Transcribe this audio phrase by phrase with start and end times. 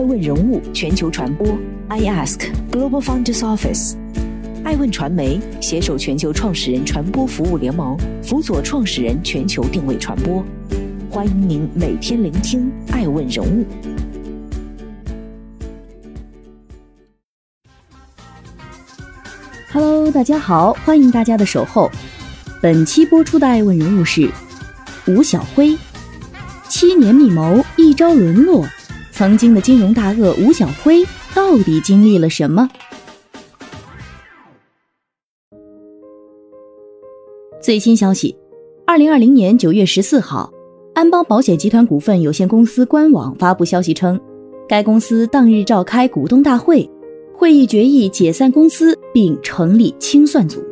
[0.00, 1.46] 爱问人物全球传播
[1.88, 3.96] ，I Ask Global Founders Office，
[4.64, 10.42] 爱问传媒携手全球创始人传播服务联盟，辅佐创始人全球定位传播。
[11.10, 13.66] 欢迎您每天聆听爱问人物。
[19.70, 21.90] Hello，大家好，欢迎大家的守候。
[22.62, 24.30] 本期播出的爱问人物是
[25.06, 25.76] 吴晓辉，
[26.70, 28.64] 七年密谋，一朝沦落。
[29.20, 32.66] 曾经的金融大鳄吴晓辉到底经历了什么？
[37.60, 38.34] 最新消息：
[38.86, 40.50] 二零二零年九月十四号，
[40.94, 44.18] 安邦保险集团股份有限公司官网发布消息称，
[44.66, 46.90] 该公司当日召开股东大会，
[47.34, 50.64] 会议决议解散公司并成立清算组。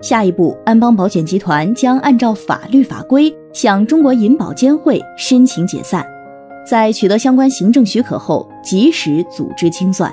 [0.00, 6.02] 下一步，安邦保险集团将按照法律法规向中国银保监会申请解散。
[6.68, 10.12] 在取得相关行政许可后，及时组织清算。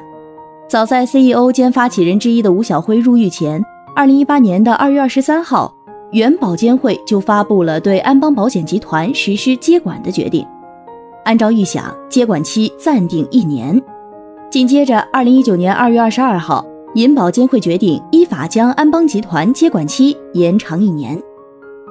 [0.69, 3.61] 早在 CEO 兼发起人之一的吴晓辉入狱前，
[3.93, 5.75] 二零一八年的二月二十三号，
[6.11, 10.47] 原保监会就发布了对安邦保险集团实施接管的决定。
[11.25, 13.79] 按照预想，接管期暂定一年。
[14.49, 21.21] 紧接着，二零一九年二月二十二号，银保监会决定依法将安邦集团接管期延长一年。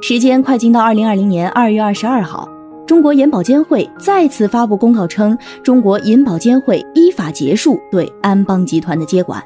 [0.00, 2.48] 时间快进到二零二零年二月二十二号。
[2.86, 9.42] 中国银保监会再次发布公告称，中国银保监会依法结束对安邦集团的接管。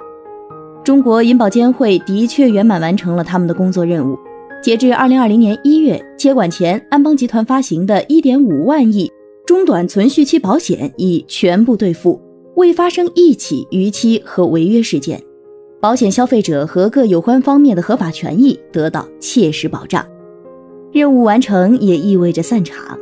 [0.83, 4.19] 中国银保监会的确圆满完成了他们的工作任务。
[4.61, 9.09] 截至二零二零年一月，接管前安邦集团发行的一点五万亿
[9.47, 12.21] 中短存续期保险已全部兑付，
[12.57, 15.23] 未发生一起逾期和违约事件，
[15.81, 20.05] 保险消费者和各有关方面的合法权益得到切实保障。
[20.91, 22.99] 任务完成也意味着散场。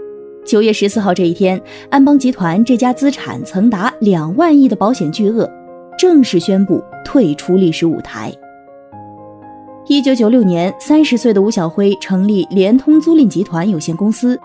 [0.47, 5.51] 九月十四号这一天，安邦集团这家资产曾达两万亿的保险巨鳄，
[5.99, 8.33] 正式宣布退出历史舞台。
[9.89, 14.39] 一九九六年，三十岁的吴晓辉成立联通租赁集团有限公司，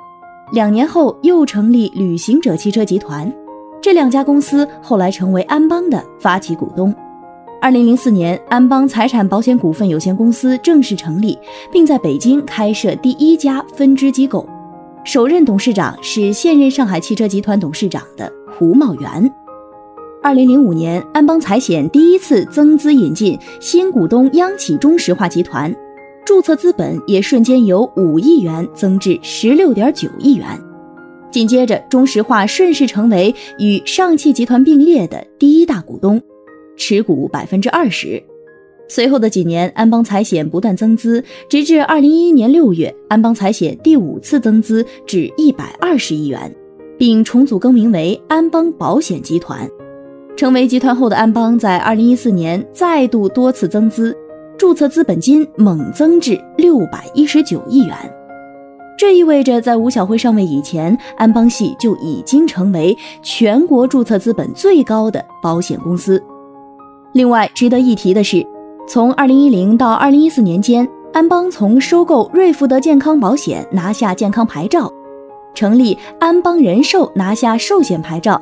[0.53, 3.31] 两年后又成立旅行者汽车集团，
[3.79, 6.93] 这两家公司后来成为安邦的发起股东。
[7.61, 11.37] 二零零四年，安邦财产保险股份有限公司正式成立，
[11.71, 14.43] 并在北京开设第一家分支机构。
[15.03, 19.33] 首任董事长是现任上海汽车集团董事长的胡茂元。
[20.21, 25.75] 二零零五年，安邦财险第一次增资引进新股东央企中石化集团，
[26.23, 30.45] 注册资本也瞬间由五亿元增至十六点九亿元。
[31.31, 36.21] 紧接着，中石化顺势成为与上汽集团并列的第一大股东，
[36.77, 38.21] 持股百分之二十。
[38.91, 46.53] 随后的几年，安邦财险不断增资，直至二零一一年六月，安邦财险第五次增资至一百二十亿元，
[46.99, 49.65] 并重组更名为安邦保险集团。
[50.35, 54.13] 成为集团后的安邦，在二零一四年再度多次增资，
[54.57, 57.95] 注册资本金猛增至六百一十九亿元。
[58.97, 66.21] 这意味着，在吴晓辉上位以前，安邦系就已经成为全国注册资本最高的保险公司。
[67.13, 68.45] 另外，值得一提的是。
[68.87, 74.91] 从二零一零到二零一四年间，安邦从收购瑞福德健康保险拿下健康牌照，
[75.53, 78.41] 成立安邦人寿拿下寿险牌照，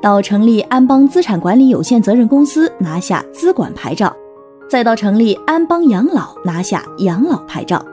[0.00, 4.14] 到成立安邦资产管理有限责任公司拿下资管牌照，
[4.68, 7.84] 再到成立安邦养老拿下养老牌照，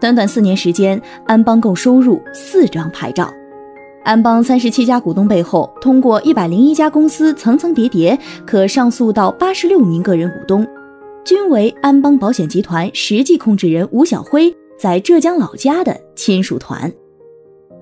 [0.00, 3.30] 短短四年时间，安邦共收入四张牌照。
[4.02, 10.66] 安邦三十七家股东背后，通过一百零一家公司层层叠叠，可上诉到八十六名个人股东。
[11.28, 16.90] 均为安邦保险集团实际控制人吴晓辉在浙江老家的亲属团。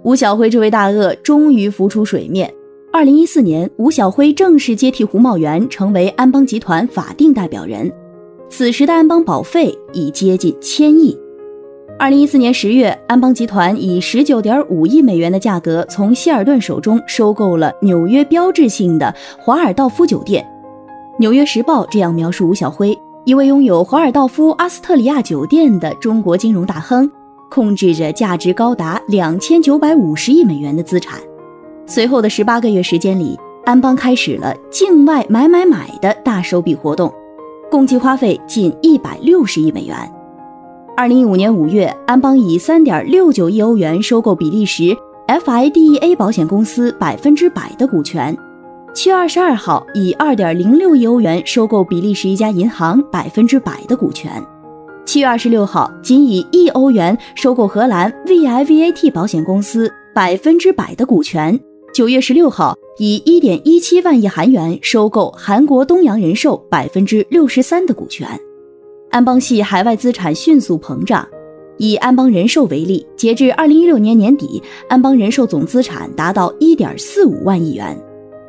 [0.03, 2.53] 吴晓辉这位大鳄终于浮出水面。
[2.93, 7.89] 二零一四年，吴晓辉正式接替胡茂元，成为安邦集团法定代表人。
[8.49, 11.17] 此时的安邦保费已接近千亿。
[12.01, 20.43] 二零一四年十月，安邦集团以十九点五亿美元的价格从希尔顿手中收购了纽约标志性的华尔道夫酒店。
[21.21, 22.99] 《纽约时报》这样描述吴晓辉。
[23.27, 27.11] 一位拥有华尔道夫阿斯特里亚酒店的中国金融大亨，
[27.51, 31.19] 控制着价值高达两千九百五十亿美元的资产。
[31.87, 37.13] 随后的十八个月时间里，安邦开始了境外买买买的大手笔活动，
[37.69, 39.97] 共计花费近一百六十亿美元。
[40.97, 44.97] 二零一五年五月，安邦以三点六九亿欧元收购比利时
[45.27, 48.39] FIDEA 保险公司百分之百的股权。
[48.97, 54.43] 七月二十二号，以二点零六亿欧元收购比利时一家银行百分之百的股权。
[55.05, 61.61] 七月二十六号，仅以亿欧元收购荷兰 VIVAT 保险公司百分之百的股权。
[61.93, 68.27] 九月十六号，以一点一七万亿韩元收购韩国东洋人寿百分之六十三的股权。
[69.11, 71.29] 安邦系海外资产迅速膨胀。
[71.77, 77.95] 以安邦人寿为例，截至二零一六年年底，安邦人寿总资产达到一点四五万亿元，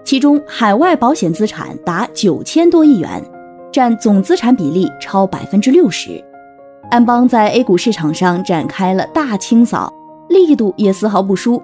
[0.07, 3.21] 其中海外保险资产达九千多亿元，
[3.73, 6.23] 占总资产比例超百分之六十。
[6.89, 9.91] 安邦在 A 股市场上展开了大清扫，
[10.29, 11.61] 力度也丝毫不输。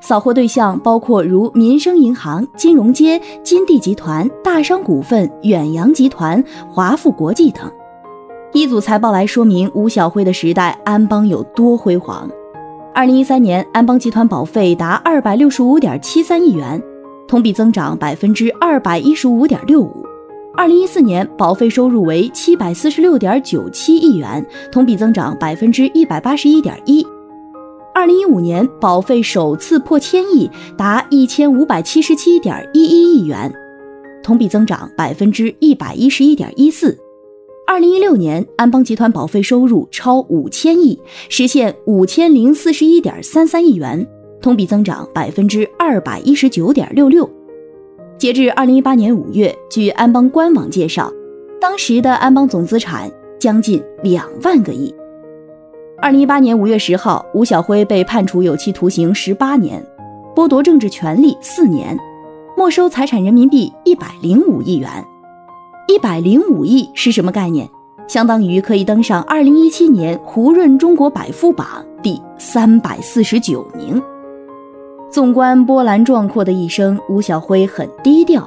[0.00, 7.62] 扫货对象包括如民生银行、金融街、金地集团、大商股份、远洋集团、华富国际等。
[8.52, 12.28] 一组财报来说明吴晓辉的时代，安邦有多辉煌。
[12.92, 16.82] 二零一三年，安邦集团保费达二百六十五点七三亿元，
[17.28, 20.04] 同比增长百分之二百一十五点六五。
[20.56, 27.06] 二零一四年，保费收入为七百四十六点九七亿元，同比增长百分之一百八十一点一。
[27.94, 33.52] 二零一五年，保费首次破千亿，达一千五百七十七点一一亿元，
[34.22, 36.98] 同比增长百分之一百一十一点一四。
[37.66, 40.98] 二零一六年，安邦集团保费收入超五千亿，
[41.28, 44.08] 实现五千零四十一点三三亿元，
[44.48, 47.28] 同比增长百分之二百一十九点六六。
[48.16, 51.12] 截至二零一八年五月，据安邦官网介绍，
[51.60, 54.94] 当时的安邦总资产将近两万个亿。
[56.00, 59.84] 二零一八年五月十号，吴晓辉被判处有期徒刑十八年，
[60.34, 61.94] 剥夺政治权利四年，
[62.56, 64.88] 没收财产人民币一百零五亿元。
[65.88, 67.68] 一百零五亿是什么概念？
[68.06, 74.02] 相当于可以登上二零一七年胡润中国百富榜第三百四十九名。
[75.10, 78.46] 纵观波澜壮阔的一生，吴晓辉很低调，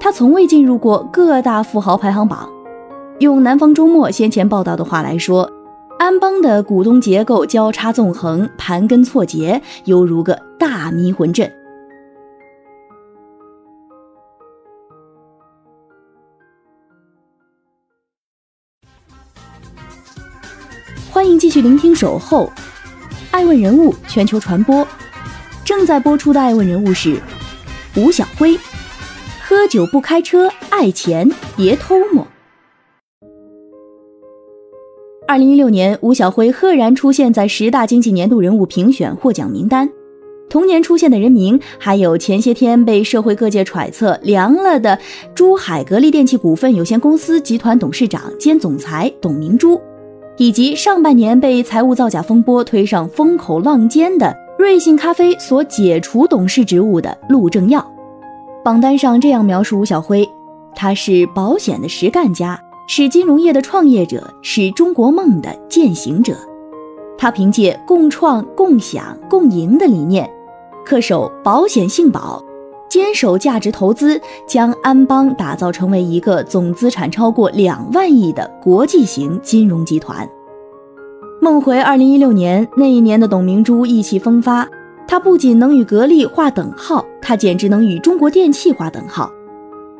[0.00, 2.48] 他从未进入过各大富豪排行榜。
[3.18, 5.50] 用南方周末先前报道的话来说。
[5.98, 11.52] 安邦的股东结构交叉纵横，盘根错节，犹如个大迷魂阵。
[21.10, 22.46] 欢迎继续聆听《守候》，
[23.30, 24.86] 爱问人物全球传播。
[25.80, 27.18] 正在播出的爱问人物是
[27.96, 28.54] 吴晓辉。
[29.42, 32.26] 喝酒不开车，爱钱别偷摸。
[35.26, 39.88] 二零一六年，吴晓辉赫然出现在十大经济年度人物评选获奖名单。
[40.50, 44.98] 同年出现的人名还有前些天被社会各界揣测凉了的
[45.34, 49.80] 珠海格力电器股份有限公司集团董事长兼总裁董明珠，
[50.36, 57.84] 以及上半年被财务造假风波推上风口浪尖的瑞幸咖啡所解除董事职务的陆正耀。
[58.62, 60.28] 榜单上这样描述吴晓辉：
[60.74, 62.60] 他是保险的实干家。
[62.86, 66.34] 是金融业的创业者，是中国梦的践行者。
[67.16, 70.28] 他凭借共创、共享、共赢的理念，
[70.84, 72.42] 恪守保险信保，
[72.88, 80.28] 坚守价值投资，将安邦打造成为一个总资产超过两万亿的国际型金融集团。
[81.42, 84.68] 梦回二零一六年那一年的董明珠意气风发，
[85.08, 89.32] 她不仅能与格力划等号，她简直能与中国电器划等号。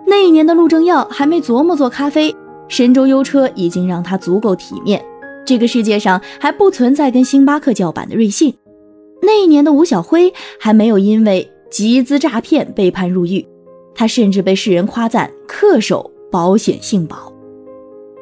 [0.06, 2.34] 那一年的陆正耀还没琢磨做咖啡。
[2.68, 5.02] 神州优车已经让他足够体面，
[5.44, 8.54] 这个世界上还不存在跟星巴克叫板的瑞幸。
[9.22, 13.44] 那一年的吴晓辉还没有因为集资诈骗被判入狱，
[13.94, 17.32] 他甚至被世人夸赞恪守保险信保。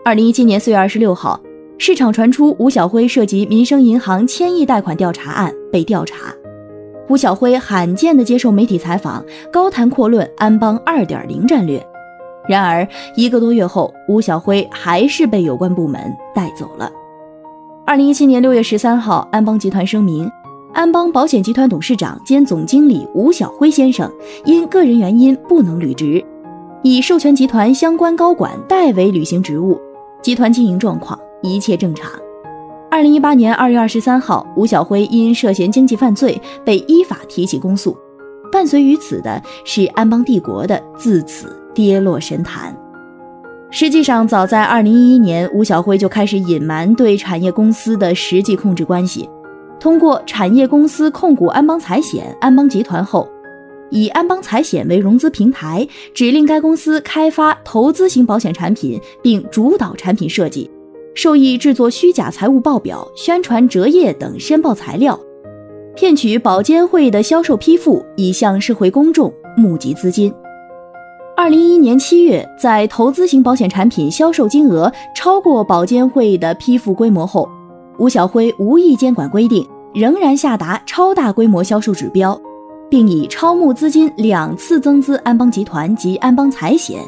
[0.04, 1.38] 二零一七年四月二十六号，
[1.80, 6.34] 市场传出吴晓辉涉及民生银行千亿贷款调查案被调查，
[7.08, 11.80] 吴晓辉罕见的接受媒体采访，高谈阔论安邦二点零战略。
[12.48, 16.90] 然而一个多月后，吴晓辉还是被有关部门带走了。
[17.86, 20.28] 二零一七年六月十三号，安邦集团声明，
[20.74, 24.10] 安邦保险集团董事长兼总经理吴晓辉先生
[24.44, 26.22] 因个人原因不能履职，
[26.82, 29.80] 以授权集团相关高管代为履行职务，
[30.20, 32.10] 集团经营状况一切正常。
[32.90, 37.96] 二零一八年二月二十三号，吴晓辉因涉嫌经济犯罪被依法提起公诉，
[38.50, 41.54] 伴随于此的是安邦帝国的自此。
[41.74, 42.76] 跌落神坛。
[43.70, 49.30] 实际上，早在二零一一年，吴晓辉就开始隐瞒对产业公司的实际控制关系。
[49.78, 53.28] 通过产业公司控股安邦财险、安邦集团后，
[53.90, 60.68] 以安邦财险为融资平台，指令该公司开发投资型保险产品，并主导产品设计，
[61.18, 65.18] 授意制作虚假财务报表、宣传折页等申报材料，
[65.96, 70.32] 骗取保监会的销售批复，以向社会公众募集资金。
[71.36, 77.48] 二零一一年七月，在投资型保险产品销售金额超过保监会的批复规模后，
[77.98, 82.40] 吴晓辉无意监管规定，仍然下达超大规模销售指标，
[82.88, 87.00] 并以超募资金两次增资安邦集团及安邦财险，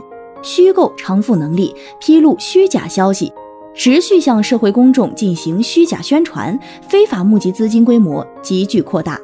[0.43, 3.33] 虚构偿付能力，披露虚假消息，
[3.75, 6.59] 持续向社会公众进行虚假宣传，
[6.89, 9.19] 非法募集资金规模急剧扩大。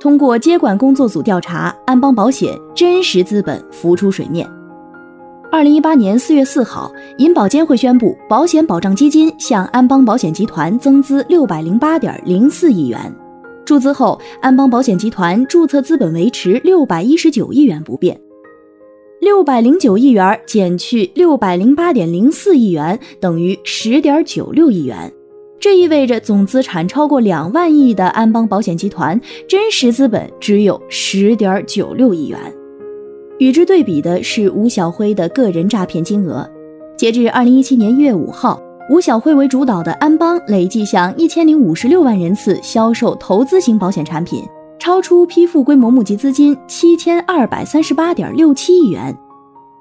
[0.00, 4.48] 通过接管工作组调查，安邦保险真实资本浮出水面。
[5.50, 13.12] 二零一八年四月四号，银保监会宣布，保险保障基金向安邦保险集团增资六百零八点零四亿元。
[13.64, 18.20] 注资后，安邦保险集团注册资本维持六百一十九亿元不变。
[19.20, 25.12] 六百零九亿元减去六百零八点零四亿元，等于十点九六亿元。
[25.58, 32.38] 这意味着总资产超过两万亿的安邦保险集团真实资本只有十点九六亿元。
[33.38, 36.48] 与之对比的是吴晓辉的个人诈骗金额。
[36.96, 44.44] 截至二零一七年一月五号，吴晓辉为主导的安邦累计向一千零五十六万人次销售投资型保险产品，
[44.78, 49.16] 超出批复规模募集资金七千二百三十八点六七亿元，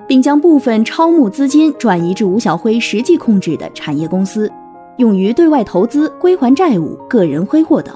[0.08, 4.52] 并将部分超募资金转移至吴晓辉实际控制的产业公司。
[4.98, 7.94] 用于对外投资、归还债务、个人挥霍等，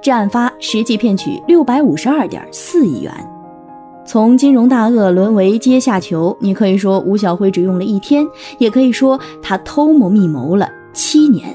[0.00, 3.12] 至案发实际骗取六百五十二点四亿元。
[4.06, 8.26] 从金融大鳄沦为阶下囚，你可以说吴晓辉只用了一天，
[8.58, 11.54] 也可以说他偷谋密谋了七年。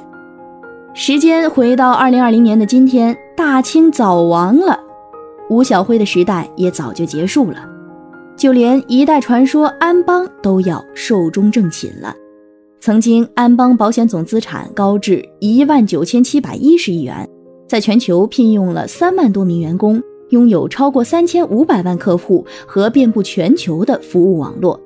[0.93, 4.77] 时间回到二零二零年的今天，大清早亡了，
[5.49, 7.65] 吴晓辉的时代也早就结束了，
[8.35, 12.13] 就连一代传说安邦都要寿终正寝了。
[12.81, 17.27] 曾经，安邦保险总资产高至一万九千七百一十亿元，
[17.65, 24.77] 在全球聘用了三万多名员工，拥有超过三千五百万客户和遍布全球的服务网络，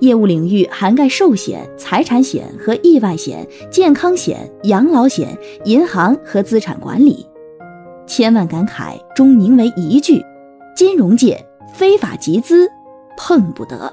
[0.00, 7.26] 业务领域涵盖寿险、财产险和意外险、健康险、养老险、银行和资产管理。
[8.06, 10.22] 千万感慨终凝为一句：
[10.76, 12.68] 金融界非法集资，
[13.16, 13.92] 碰不得。